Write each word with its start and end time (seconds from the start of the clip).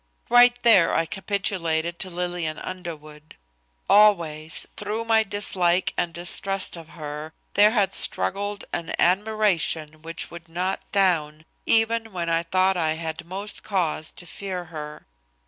Right 0.29 0.57
there 0.63 0.95
I 0.95 1.05
capitulated 1.05 1.99
to 1.99 2.09
Lillian 2.09 2.57
Underwood. 2.57 3.35
Always, 3.87 4.65
through 4.75 5.05
my 5.05 5.21
dislike 5.21 5.93
and 5.95 6.11
distrust 6.11 6.75
of 6.75 6.89
her, 6.97 7.33
there 7.53 7.69
had 7.69 7.93
struggled 7.93 8.65
an 8.73 8.95
admiration 8.97 10.01
which 10.01 10.31
would 10.31 10.49
not 10.49 10.81
down, 10.91 11.45
even 11.67 12.11
when 12.11 12.29
I 12.29 12.41
thought 12.41 12.77
I 12.77 12.93
had 12.93 13.27
most 13.27 13.61
cause 13.61 14.09
to 14.13 14.25
fear 14.25 14.65
her. 14.73 15.05